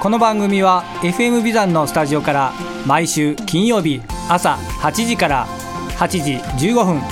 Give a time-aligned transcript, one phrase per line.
[0.00, 2.52] この番組は FM ビザンのスタジオから
[2.86, 5.46] 毎週金曜日朝8時から
[5.98, 6.34] 8時
[6.68, 7.02] 15分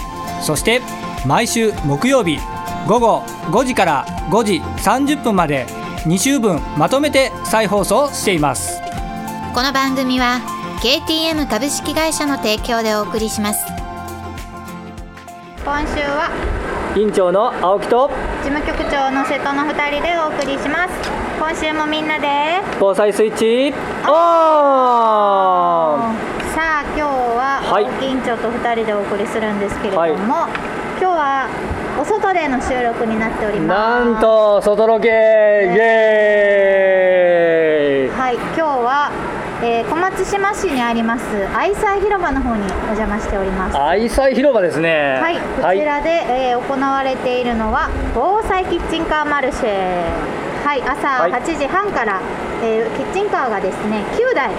[0.41, 0.81] そして
[1.27, 2.39] 毎週木曜日
[2.87, 5.67] 午後5時から5時30分まで
[6.05, 8.81] 2週分まとめて再放送しています。
[9.53, 10.41] この番組は
[10.81, 13.65] KTM 株式会社の提供でお送りします。
[15.65, 16.31] 今週は
[16.97, 18.09] 委員長の青木と
[18.45, 22.27] 事務局長の瀬戸の2人でお送りします今週もみんなで。
[22.81, 23.73] 防災スイッチ。
[23.73, 23.77] オン。
[26.55, 27.85] さあ今日ははい。
[27.85, 30.13] 青木委員長と2人でお送りするんですけれども、はい。
[30.13, 30.25] 今
[30.99, 31.49] 日は
[32.01, 33.79] お外での収録になっております。
[34.09, 35.11] なんと外ロケイ
[35.79, 38.19] エーイ。
[38.19, 39.11] はい今日は、
[39.63, 43.79] えー小松島市にあります愛妻広場の方にお邪魔しております。
[43.79, 45.19] 愛妻広場ですね。
[45.21, 45.41] はい、こ
[45.71, 46.09] ちらで、
[46.53, 51.33] えー行われているのは防災キッチンカーマルシェはい朝はい。
[51.33, 52.21] 8時半から、
[52.61, 54.51] えーキッチンカーがですね9台、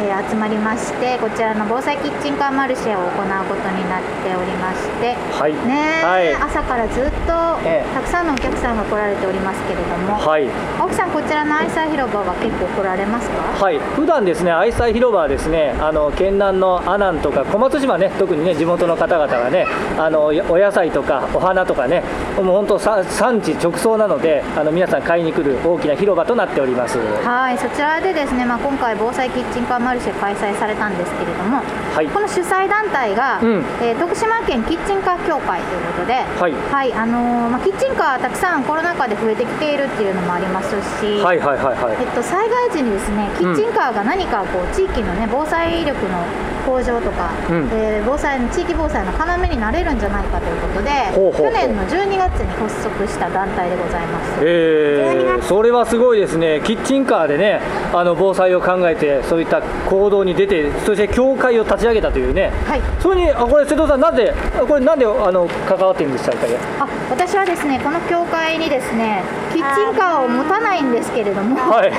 [0.00, 5.52] えー集まりましてこちらの防災キッチンカーマルシェを行うことになっておりましてはい。
[5.52, 6.34] ねえ、はい。
[6.34, 7.32] 朝からずっと
[7.66, 7.94] ええ。
[7.94, 10.48] たくさんのお客さんが来られておりますけれども、はい。
[10.80, 13.62] 青木さんこちらの愛妻広場は結構来られますか？
[13.62, 19.66] はい、普段ですね愛妻広場はですねあの県南の阿南とか小松島ね特にね地元の方々がね
[19.98, 22.02] あのお野菜とかお花とかね
[22.36, 26.98] もう本当さ産地直送なのであの皆さん買いに来る大きな広場となっております。
[26.98, 31.62] はい、そちらでですね、まあ、今回防災キッチンカーマルシェ開催されたんですけれども、
[31.94, 32.08] はい。
[32.08, 33.64] この主催団体が、うん。
[33.82, 36.48] えー徳島県キッチンカー協会ということで、は
[36.84, 36.92] い。
[36.92, 41.96] あのーまあ、キッチンカーたくさんコロナ禍で増えてきているっていうのもありますし、はいはいはいはい。
[42.00, 46.24] えっと、災害時にですねキッチンカーが何かこう地域の、ね、防災力の
[46.60, 47.68] 向上とか、うん。
[47.72, 54.40] えー防災の地域防災の要になれるんじゃないかということで去年の12月に発足した団体でございます。
[54.42, 57.60] えー、それはすごいですね、キッチンカーでね、
[57.92, 62.80] あの防災を考えて、そういった行動に出て、そして協会を立ち上げたというね、はい。
[63.00, 66.46] それに、あこれ、瀬戸さん、なぜ、あこれ、なんであの関わってるんでしたっけ、
[66.78, 69.22] あ私はですねこの教会にですね
[69.52, 71.92] キッチンカーを持たないんですけれども、はい。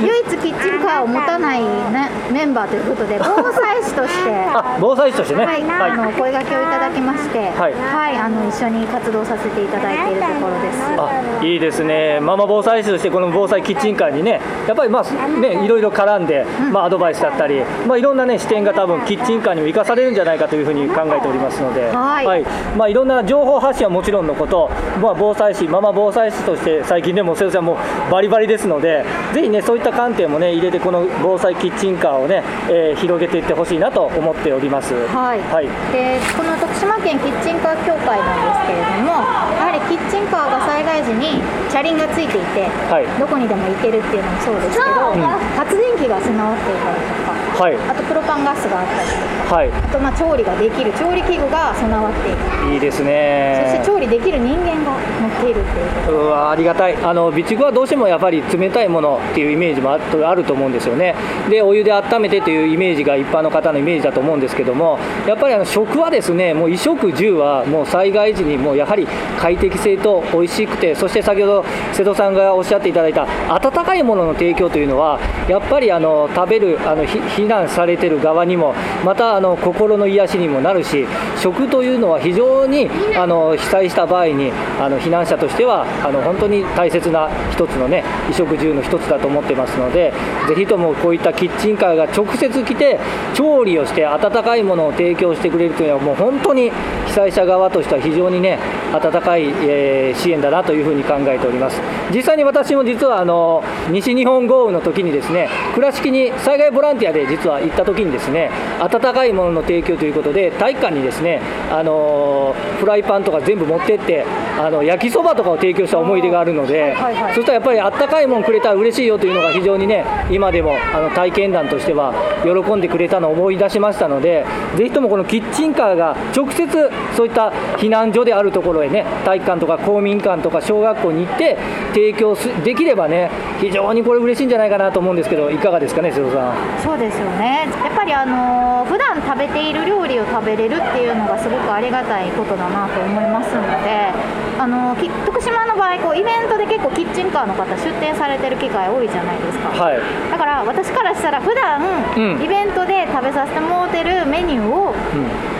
[0.00, 4.30] 唯一キッチンカーを持たない、ね、メンバーということで防災士として。
[4.54, 8.16] あ防災士としてね、はい、あの声掛けをいただきまして、はい。
[8.16, 10.78] あの一緒に活動させていただいているところです。
[10.96, 22.44] あいいですね、ママ防災士として、この防災キッチンカーにね、やっぱりまあ、ね、いろいろ絡んで、まあ、アドバイスだったり、まあ、いろんなね、視点が多分キッチンカーにも生かされるんじゃないかというふうに考えておりますので、はい。
[22.76, 24.70] まあ、いろんな情報発信はもちろんのこと、
[25.00, 27.76] まあ、防災士、ママ防災士として、最近でも瀬戸さんも
[28.10, 34.94] バリバリですので、ぜひね、そういった観点もね、入れて、この防災キッチンカーをね、えー広げていってほしいなと思っております。
[34.94, 39.22] はいはいでこの徳島県キッチンカー協会なんですけれども
[39.54, 41.38] やはりキッチンカーが災害時に
[41.70, 43.06] 車輪がついていて、はい。
[43.18, 45.22] どこにでも行けるっていうのもそうですけど、ん。
[45.56, 47.76] 発電機が備わっていたりとかはい。
[47.88, 49.16] あとプロパンガスがあったりと
[49.48, 53.68] かはい、あとまあ調理ができる調理器具が備わっている、いいですそね。
[53.68, 56.24] して調理できる人間が乗っているっていう。
[56.24, 56.96] うわありがたい。
[56.96, 61.14] あの備蓄はどうしてもやっぱり冷たいものっていうイメージもあると思うんですよね。
[61.50, 69.06] でお湯で温めてというイメージが一般の方のイメージだと思うんですけどもやっぱりあの食はですねもう衣食住はもう災害時にもうやはり
[69.38, 78.74] 快適性と美味しくてそして先ほど瀬戸さんがおっしゃっていただいた温かいものの提供というのはやっぱりあの食べるあの避難されてる側にも
[79.04, 81.06] またあの心の癒しにもなるし
[81.40, 84.50] 食というのは非常にあの被災した場合に
[84.80, 90.12] あの避難者としてはあの本当に大切な一つのね衣食住の一つだと思ってますので
[90.48, 92.98] ぜひともこういったキッチンカーが直接来て
[93.34, 98.58] 調理をして温かいものを提供してくれるというのはもう本当に被災者側としては非常にね
[98.92, 101.80] 温かい、えー支援だなというふうに考えております。
[102.14, 108.50] 実際に私も実はあの西日本豪雨の時にですね倉敷に災害ボランティアで実は行った時にですね
[108.80, 114.24] 温かいものの提供ということで体育館にですねあのフライパンとか全部持ってって
[114.58, 117.34] ああの焼きそばとかを提供した思い出があるので、はいはい。
[117.34, 122.14] そしたらやっぱりあったかいもんくれたら嬉しいよというのが非常にね今でもあの体験談としては
[122.44, 124.44] 喜んでくれたのを思い出しましたので
[124.76, 131.56] ぜひともこのキッチンカーが直接そういった避難所であるところへね体育館とか公民館とか小学校に行って
[131.92, 133.30] 提供すできればね
[133.60, 136.82] 非常にこれ嬉しいんじゃないかなと思うんですけどいかがですかね瀬戸さん。
[136.82, 137.68] そうですよね。
[137.84, 144.12] やっぱりあの普段食べている料理を食べれるっていうのがすごくありがたいことだなと思いますので
[144.58, 150.00] あのき徳島の場合こうイベントで結構キッチンカーの方出店されてる機会多いじゃないですか、はい。
[150.30, 151.80] だから私からしたら普段、
[152.16, 152.42] うん。
[152.42, 154.94] イベントで食べさせてもらってるメニューを、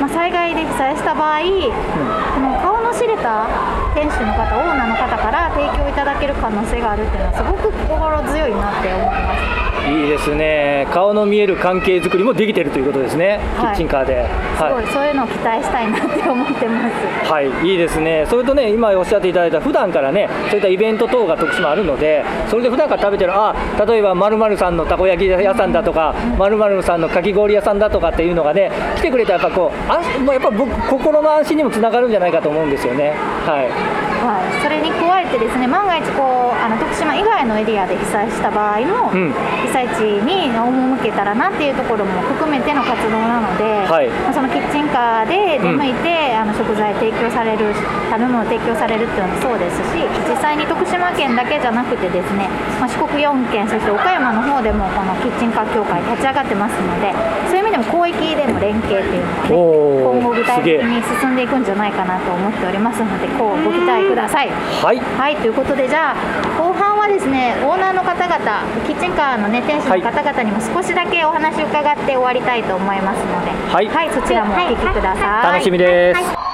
[0.00, 3.46] まあ、災害で被災した場合、この顔の知れた
[3.94, 9.62] 店主の方オーナーの方から提供いただける可能性があるっていうのはすごく心強いなって思います。
[9.82, 10.86] いいですね。
[10.92, 13.74] 顔の見える関係づくりもできてるということですね、はい。
[13.74, 14.28] キッチンカーで。
[14.56, 14.86] すご、はい。
[14.86, 16.88] そういうのを期待したいなって思ってま
[17.26, 17.30] す。
[17.32, 23.54] はい、いいですね、それとね、今おっしゃっていただいた、普段からね、そういったイベント等が徳島あるので、それで普段から食べてる、あ
[23.86, 33.14] 例えばまるさんのたこ焼き屋さんだとか、まるさんのかき氷屋さんだとかっていうのがね、来てくれたら、やっぱこう、安心もうやっぱ僕、心の安心にもつながるんじゃないかと思うんですよね。
[33.46, 33.68] はい。
[34.22, 39.34] はい、それに加えてですね万が一こうあの徳島以外のエリアで被災した場合も、うん。
[39.66, 44.08] 被災地に赴けたらなっていうところも含めての活動なので、はい。
[44.08, 47.74] まあそのキッチンカーで出向いて、あの食材提供される
[48.10, 52.50] 食べ物提供されるっていうのもそうですし実際に徳島県だけじゃなくてですね、
[52.82, 57.14] まあ、四国4県そして岡山の方でもこのキッチンカー協会立ち上がってますので
[57.46, 64.50] そういう意味でも広域での連携っていうのおーがね今後具体的に進んでいくんじゃないかなと思っておりますのでこうご期待ください。
[64.50, 64.98] はい。
[64.98, 68.38] はいということでじゃあ後半はですねオーナーの方々
[68.86, 73.50] キッチンカーのね店主の方々にも少しだけお話を伺って終わりたいと思いますので。
[73.72, 74.10] はい。
[74.10, 75.52] そちらもお聞きください。
[75.54, 76.51] 楽しみです。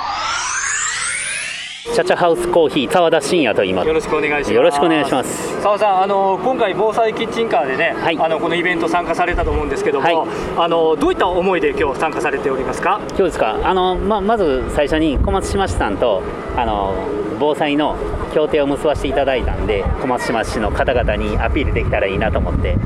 [1.98, 4.52] チャチャハウスコーヒー澤田信也と言いますよろしくお願いします。
[4.52, 5.60] よろしくお願いします。
[5.60, 8.16] 澤さん、あの今回防災キッチンカーでね、はい。
[8.16, 10.28] あのこのイベント参加されたと思うんですけども、はい。
[10.58, 13.00] あのどういった思いで今日参加されておりますか？
[13.08, 13.58] 今日ですか。
[13.64, 16.22] あの、ままず最初に小松島市さんと
[16.54, 16.94] あの
[17.40, 17.96] 防災の
[18.32, 22.76] 協定を結ばせていただいたんで小松島市の方々にアピールできたらいいなと思って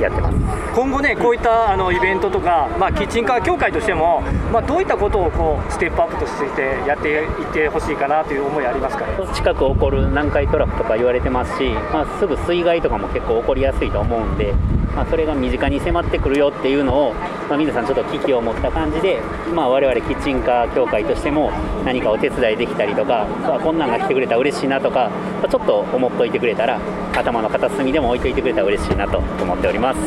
[0.00, 0.38] やってます。
[0.74, 9.12] 今後ねこういったあのイベントとか、まあキッチンカー協会としても、まあどういったことをこうステップアップとしてやっていってほしいかなという思いありますかね？
[9.34, 14.52] 近く起こる南海トラフとか言われてますし、まあ、すぐ水害とかも結構起こりやすいと思うんで、
[14.94, 17.14] まあ、それが身近に迫ってくるよっていうのを、
[17.48, 19.22] まあ、皆さんちょっと危機を持った感じで、
[19.54, 21.50] まあ、我々キッチンカー協会としても
[21.86, 25.08] 何かお手伝いできたりとかあこんなんが来てくれたら嬉しいなとか、
[25.40, 26.78] まあちょっと思っといてくれたら
[27.12, 29.98] 頭の片隅でも置いといてくれたら嬉しいなと思っております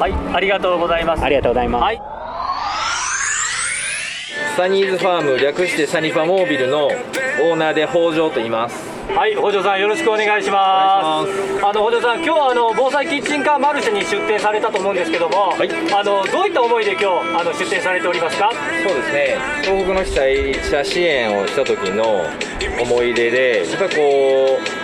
[0.00, 1.22] はい、ありがとうございます。
[1.22, 2.11] ありがとうございます、はい。
[4.56, 11.64] サニーズファーム略してサニファモービルのオーナーで北条と言いますはい、北条さんよろしくお願いします。
[11.64, 17.06] あの北条さん、今日はあの防災キッチンカーマルシェに出店されたと思うんですけども、はいあのどういった思いで今日
[17.40, 18.50] あの出店されておりますか？
[18.86, 22.24] そうですね東北の被災者支援をした時の
[22.80, 24.81] 思い出でやっぱりこう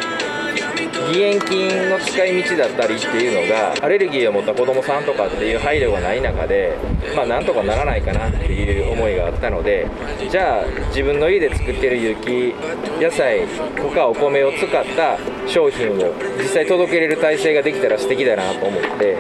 [1.09, 6.77] 義援金の使い道だったりっていうのがアレルギーを持った子どもさんとかっていう配慮がない中で
[7.15, 9.89] まあなんとかならないかなっていう思いがあったので
[10.31, 12.55] じゃあ自分の家で作ってる雪
[13.01, 13.47] 野菜
[13.77, 15.19] とかお米を使った
[15.49, 19.17] 商品を実際届けれる体制ができたら素敵だなと思って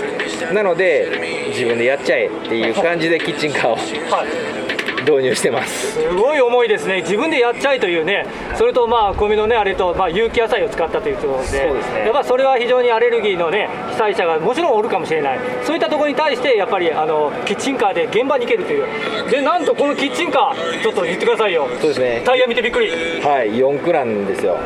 [0.53, 3.79] なので自分でやっちゃえっていう感じでキッチンカーを。
[5.09, 5.93] 導入してます。
[5.93, 8.27] すごい重いですね、自分でやっちゃいというね、
[8.57, 12.05] それとまあ米のね、あれと、まあ、有機野菜を使ったということで、そうですね。
[12.05, 22.23] やっぱそれは非常にアレルギーのね、被災者がもちろんおるかもしれない、そういったところに対して、やっぱりあのキッチンカーで現場に行けるという、でなんとこのキッチンカー、ちょっと言ってくださいよ、そうですね。
[22.25, 22.91] タイヤ見てびっくり、
[23.23, 24.57] はい4区なんですよ。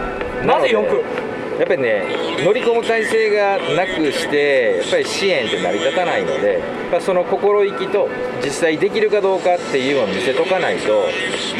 [0.44, 1.04] なぜ4区
[1.59, 2.04] やっぱりね
[2.44, 6.61] 乗り込む体制がなくしてやっぱり支援って成り立たないので
[7.00, 8.09] その心意気と
[8.44, 11.06] 実際できるかどうかっていうのを見せとかないと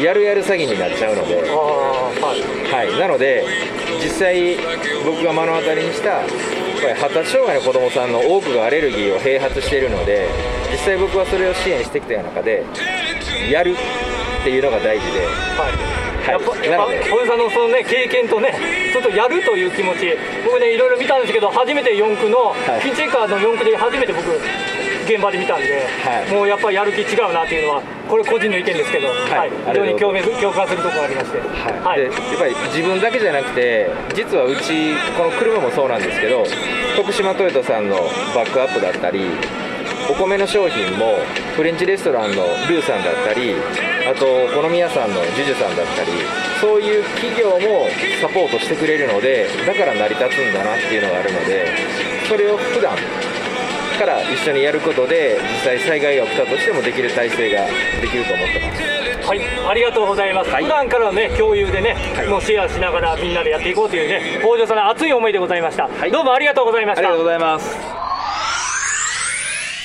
[0.01, 1.35] やるやる詐欺になっちゃうので。
[1.35, 2.35] は
[2.69, 2.73] い。
[2.73, 3.45] はい、なので
[4.03, 4.57] 実際
[5.05, 6.27] 僕が目の当たりにしたやっ
[6.81, 10.27] ぱり発達障害の子どもさんの多くがアレルギーを併発しているので
[10.71, 12.65] 実際僕はそれを支援してきた中で
[13.51, 13.75] やる
[14.41, 15.27] っていうのが大事で、はい
[15.77, 18.55] はいやっぱ小江さんのそのね経験とね
[18.93, 20.15] ちょっとやるという気持ち
[20.45, 22.81] 僕ねいろいろ見たんですけど初めて4区の、はい。
[22.81, 24.23] キッチンカーの4区で初めて僕
[25.03, 26.31] 現場で見たんで、はい。
[26.31, 29.51] もうやっぱりやる気違うなっていうのはこれ個人の意見ですけど、はい。
[29.67, 31.99] 非常に共鳴共感するところがありまして、はい。
[31.99, 36.45] でやっぱり自分だけじゃなくて実はうちこの車もそうなんですけど
[36.95, 37.97] 徳島トヨタさんの
[38.33, 39.27] バックアップだったり
[40.13, 41.17] お米の商品も
[41.55, 43.55] フレンチレストランのルーさんだったり
[44.05, 46.11] あとお好み屋さんのジュジュさんだったり
[46.61, 47.89] そういう企業も
[48.21, 51.65] サポートしてくれるのでだから成り立つんだなっていうのがあるので
[52.29, 52.95] それを普段
[53.97, 57.65] から一緒にやることで実際災害が起きたとしてもできる体制が
[57.99, 58.93] できると思ってます
[59.23, 60.51] はい、ありがとうございます。
[60.51, 61.95] 普段からのね、共有でね、
[62.29, 65.87] もうシェアしながらみんなでやっていこうというね、北条さんの熱い思いでございました。
[66.11, 67.15] どうもありがとうございました。
[67.15, 67.92] ございます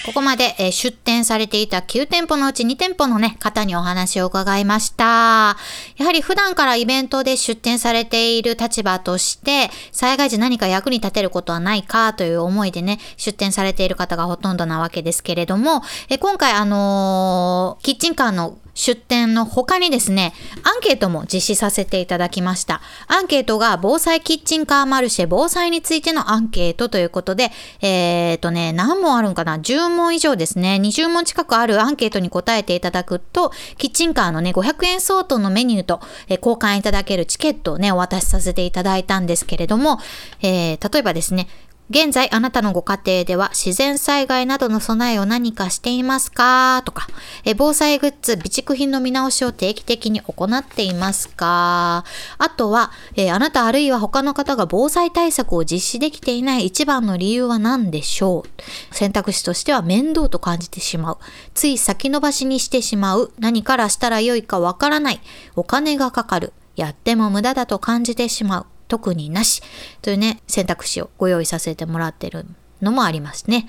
[0.08, 5.58] ここまで、えー出店されていた9店舗のうち2店舗のね、方にお話を伺いました。
[5.98, 22.80] やはり普段からイベントで出店されている立場として、災害時何か役に立てることはないかという思いでね、出店されている方がほとんどなわけですけれども、え今回あのーキッチンカーの出店の他にですね、アンケートも実施させていただきました。
[23.08, 27.50] アンケートが防災キッチンカーマルシェ防災についてのアンケートということで、
[27.80, 30.78] えーとね、何問あるんかな ?10 問以上ですね。
[30.80, 39.98] 20問近くあるアンケートに答えていただくと、キッチンカーのね、500円相当のメニューと、えー交換いただけるチケットをね、お渡しさせていただいたんですけれども、
[40.40, 41.48] えー例えばですね、
[41.90, 46.82] 現在あなたのご家庭では自然災害などの備えを何かしていますか？
[46.84, 47.06] とか、
[47.44, 52.04] え防災グッズ、備蓄品の見直しを定期的に行っていますか？
[52.36, 58.44] あとは、えあなたあるいは他の方が防災対策を実施できていない一番の理由は何でしょ
[58.92, 58.94] う？
[58.94, 61.18] 選択肢としては面倒と感じてしまう。
[61.54, 63.32] つい先延ばしにしてしまう。
[63.38, 65.20] 何からしたらよいかわからない。
[65.56, 66.52] お金がかかる。
[66.76, 68.66] やっても無駄だと感じてしまう。
[68.88, 69.62] 特になし。
[70.02, 72.46] というね、選択肢をご用意させてもらってる
[72.82, 73.68] のもありますね。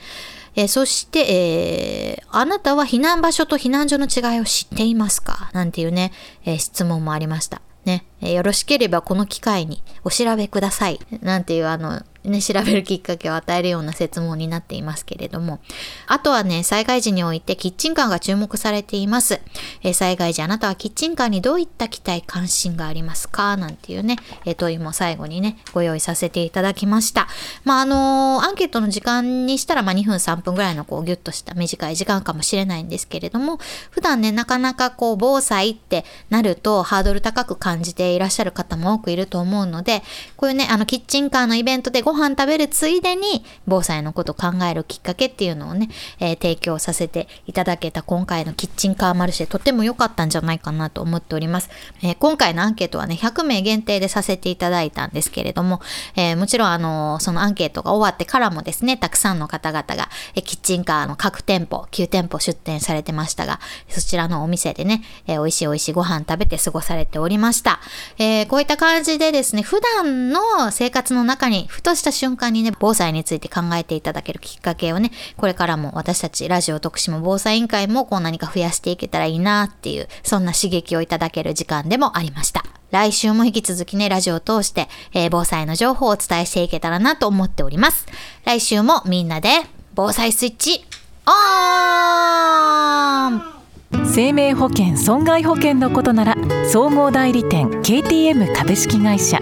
[0.55, 1.19] えそして、
[2.13, 5.49] えーあなたは避難場所と避難所の違いを知っていますか？
[5.53, 6.11] なんていうね、
[6.45, 7.61] えー質問もありました。
[7.85, 10.99] ね、えよろしければこの機会にお調べください。
[11.21, 15.59] なんていうあの、ね、調べるきっかけを与えるような説問になっていますけれども。
[16.07, 19.39] あとはね、災害時においてキッチンカーが注目されています。
[19.83, 23.55] え災害時あなたはキッチンカーにどういった期待、関心がありますか？
[23.57, 27.27] なんていうね、え問いも最後にね、ご用意させていただきました。
[27.63, 33.59] まあ、あのーアンケートの時間にしたら、まあ、2分3分ぐらいのこうギュッとした短い時間かもしれないんですけれども、
[33.91, 40.03] 普段ね、なかなかこう、防災ってなるとハードル高く感じていらっしゃる方も多くいると思うので、
[40.35, 45.89] こういうね、あの、キッチンカーのイベントでご飯食べるついでに、防災のことを考えるきっかけっていうのをね、
[46.19, 51.69] えー提供させていただけた今回のキッチンカーマルシェ、とても良かったんじゃないかなと思っております。
[52.01, 55.81] えー今回のアンケートはね、100名限定でさせていただいたんですけれども、
[56.15, 67.79] えーもちろんあのそのアンケートが終わってからもですね、たくさんの方々が、えーキッチンカーの各店舗、9店舗出店されてましたが、そちらのお店でね、えー美味しい美味しいご飯食べて過ごされておりました。
[68.17, 82.63] えーこういった感じでですね、普段の生活の中に、ふとした瞬間にね、防災について考えていただけるきっかけをね、これからも私たちラジオ徳島防災委員会もこう何か増やしていけたらいいなっていう、そんな刺激をいただける時間でもありました。
[82.91, 88.07] 来週も引き続きね、ラジオを通して、えー防災の情報をお伝えしていけたらなと思っております。
[88.45, 89.49] 来週もみんなで
[89.93, 90.83] 防災スイッチ
[91.27, 91.31] オ
[93.29, 93.59] ン
[94.05, 96.35] 生命保険損害保険のことなら
[96.71, 99.39] 総合代理店 KTM 株式会社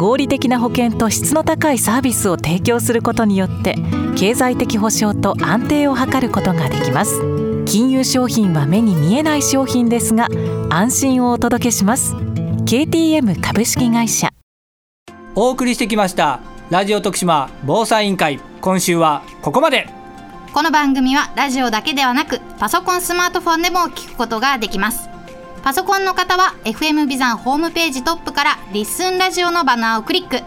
[0.00, 3.74] 合理的な保険と質の高いサービスを提供することによって
[4.16, 7.20] 経済的保障と安定を図ることができます。
[7.66, 10.28] 金融商品は目に見えない商品ですが
[10.70, 12.14] 安心をお届けします。
[12.14, 14.30] KTM 株式会社。
[15.34, 16.40] お送りしてきました
[16.70, 18.40] ラジオ徳島防災委員会。
[18.62, 19.86] 今週はここまで。
[20.54, 25.09] この番組はラジオだけではなくパソコンスマートフォンでも聞くことができます
[25.62, 30.42] パソコンの方は FM ビザンホームページトップからリッスンラジオのバナーをクリック。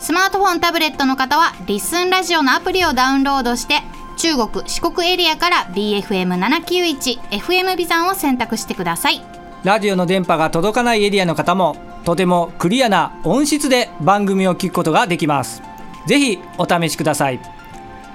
[0.00, 3.82] スマートフォンタブレットの方はリッスンラジオのアプリをダウンロードして
[4.18, 9.22] 中国四国エリアから BFM791FM ビザンを選択してください。
[9.62, 15.62] ラジオの電波が届かないエリアの方もとてもクリアな音質で番組を聞くことができます。
[16.06, 17.40] ぜひお試しください。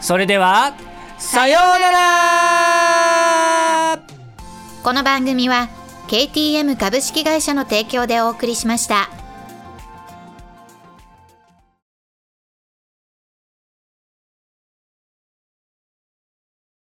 [0.01, 0.74] それでは
[1.17, 4.00] さようなら。
[4.84, 5.70] この番組は
[6.11, 9.20] KTM 株式会社の提供でお送りしました。